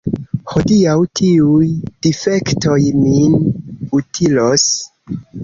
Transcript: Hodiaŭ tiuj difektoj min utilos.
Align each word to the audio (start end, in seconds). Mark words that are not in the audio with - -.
Hodiaŭ 0.53 0.95
tiuj 1.19 1.67
difektoj 2.07 2.79
min 3.03 3.37
utilos. 4.01 4.67